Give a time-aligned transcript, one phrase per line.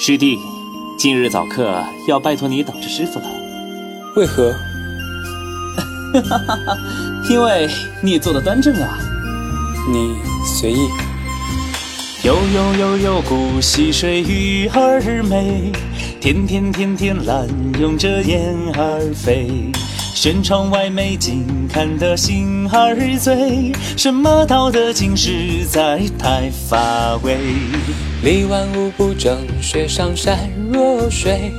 [0.00, 0.38] 师弟，
[0.96, 3.26] 今日早课要拜托你等着师傅了。
[4.14, 4.52] 为何？
[6.14, 6.78] 哈哈哈，
[7.28, 7.68] 因为
[8.00, 8.96] 你坐的端正啊。
[9.92, 10.14] 你
[10.46, 10.88] 随意。
[12.22, 15.72] 悠悠悠悠古溪水，鱼儿美；
[16.20, 17.48] 天天天天懒
[17.80, 19.50] 拥着燕儿飞。
[20.20, 23.72] 轩窗外美景，看得心儿醉。
[23.96, 27.38] 什么道德经，实在太乏味。
[28.24, 30.36] 离万物不争，雪上善
[30.72, 31.52] 若水。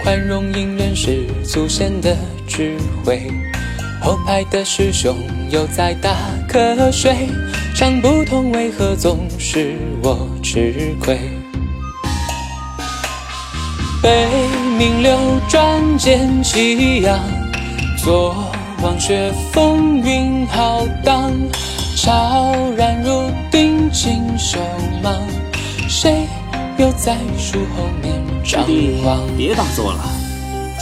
[0.00, 2.16] 宽容隐忍是祖先的
[2.46, 3.32] 智慧。
[4.00, 5.16] 后排的师兄
[5.50, 6.14] 又在打
[6.48, 7.28] 瞌睡，
[7.74, 11.18] 想不通为何总是我吃亏。
[14.00, 14.28] 北
[14.78, 17.18] 冥流转见夕阳，
[18.08, 18.34] 左
[18.82, 21.30] 望雪风云浩荡，
[21.94, 24.58] 悄然入定尽手
[25.02, 25.12] 忙，
[25.90, 26.26] 谁
[26.78, 28.62] 又在树后面张
[29.04, 29.20] 望？
[29.36, 30.00] 别打坐了，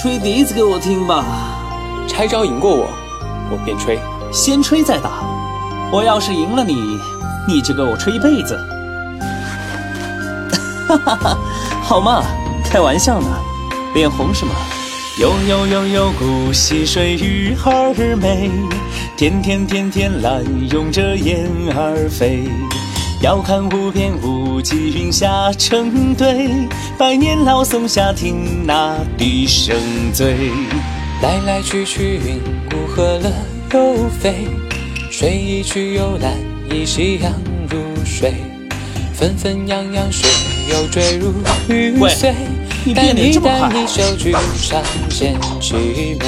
[0.00, 1.24] 吹笛子给我听吧。
[2.06, 2.86] 拆招赢过我。
[3.50, 3.98] 我便吹，
[4.32, 5.24] 先吹再打。
[5.90, 6.76] 我要是赢了你，
[7.48, 8.56] 你就给我吹一辈子。
[10.86, 11.38] 哈哈哈，
[11.82, 12.22] 好嘛，
[12.70, 13.26] 开玩笑呢。
[13.94, 14.52] 脸红是吗？
[15.18, 18.50] 悠悠悠悠古溪水，鱼儿美；
[19.16, 22.46] 天天天天懒拥着燕儿飞。
[23.22, 26.50] 遥看无边无际云霞成堆，
[26.98, 29.74] 百年老松下听那笛声
[30.12, 30.50] 醉。
[31.22, 32.38] 来来去去，云
[32.74, 33.32] 雾合了
[33.72, 34.46] 又飞，
[35.10, 36.34] 吹一曲幽兰，
[36.70, 37.32] 依夕阳
[37.70, 38.34] 如水。
[39.14, 40.28] 纷纷扬扬，水
[40.70, 41.32] 又坠入
[41.70, 42.34] 云碎。
[42.94, 45.74] 带你带你手举上见凄
[46.18, 46.26] 美。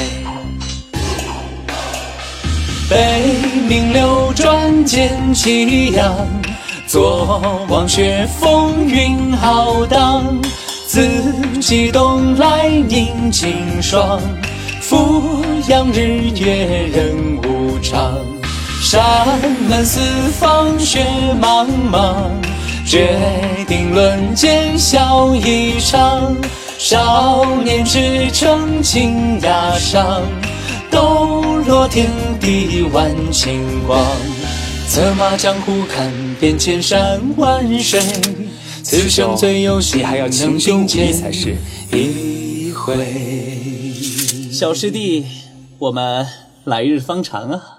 [2.89, 3.23] 北
[3.69, 6.13] 冥流转见夕阳，
[6.87, 10.25] 坐望雪风云浩荡。
[10.87, 11.07] 自
[11.61, 14.19] 西东来凝清霜。
[14.81, 18.11] 俯仰日月人无常，
[18.81, 19.27] 山
[19.69, 19.99] 门四
[20.39, 21.05] 方雪
[21.39, 22.15] 茫茫，
[22.89, 23.07] 决
[23.67, 26.35] 定论剑笑一场。
[26.79, 30.23] 少年志诚情崖上，
[30.89, 34.03] 抖落天地万顷光。
[34.87, 38.01] 策马江湖看遍千山万水，
[38.81, 41.13] 此生最有幸能并肩
[41.91, 42.95] 一回。
[44.51, 45.27] 小师弟，
[45.77, 46.25] 我们
[46.63, 47.78] 来日方长啊！